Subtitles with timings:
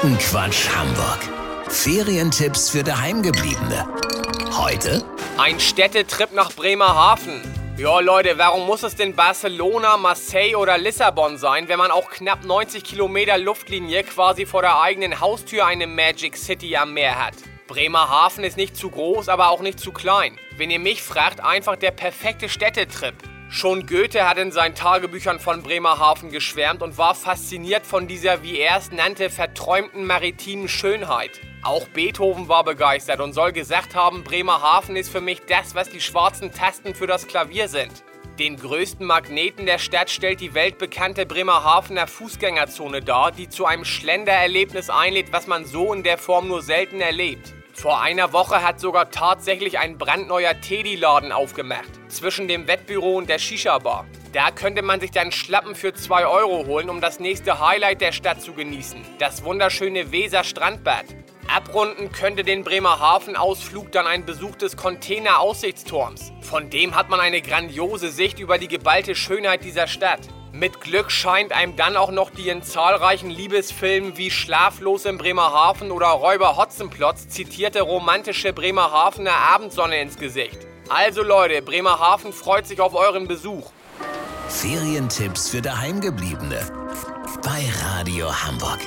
[0.00, 1.18] Quotenquatsch Hamburg.
[1.68, 3.86] Ferientipps für Daheimgebliebene.
[4.56, 5.04] Heute
[5.36, 7.42] Ein Städtetrip nach Bremerhaven.
[7.76, 12.46] Ja, Leute, warum muss es denn Barcelona, Marseille oder Lissabon sein, wenn man auch knapp
[12.46, 17.34] 90 Kilometer Luftlinie quasi vor der eigenen Haustür eine Magic City am Meer hat?
[17.68, 20.38] Bremerhaven ist nicht zu groß, aber auch nicht zu klein.
[20.56, 23.16] Wenn ihr mich fragt, einfach der perfekte Städtetrip.
[23.52, 28.60] Schon Goethe hat in seinen Tagebüchern von Bremerhaven geschwärmt und war fasziniert von dieser, wie
[28.60, 31.40] er es nannte, verträumten maritimen Schönheit.
[31.64, 36.00] Auch Beethoven war begeistert und soll gesagt haben, Bremerhaven ist für mich das, was die
[36.00, 38.04] schwarzen Tasten für das Klavier sind.
[38.38, 44.90] Den größten Magneten der Stadt stellt die weltbekannte Bremerhavener Fußgängerzone dar, die zu einem Schlendererlebnis
[44.90, 47.52] einlädt, was man so in der Form nur selten erlebt.
[47.80, 53.38] Vor einer Woche hat sogar tatsächlich ein brandneuer Teddy-Laden aufgemacht, zwischen dem Wettbüro und der
[53.38, 54.04] Shisha-Bar.
[54.34, 58.12] Da könnte man sich dann Schlappen für 2 Euro holen, um das nächste Highlight der
[58.12, 61.06] Stadt zu genießen, das wunderschöne Weser Strandbad.
[61.54, 66.32] Abrunden könnte den Bremerhaven-Ausflug dann ein Besuch des Container-Aussichtsturms.
[66.42, 70.20] Von dem hat man eine grandiose Sicht über die geballte Schönheit dieser Stadt.
[70.52, 75.90] Mit Glück scheint einem dann auch noch die in zahlreichen Liebesfilmen wie Schlaflos in Bremerhaven
[75.90, 80.58] oder Räuber Hotzenplotz zitierte romantische Bremerhavener Abendsonne ins Gesicht.
[80.88, 83.70] Also Leute, Bremerhaven freut sich auf euren Besuch.
[84.48, 86.58] Ferientipps für Daheimgebliebene.
[87.42, 88.80] Bei Radio Hamburg.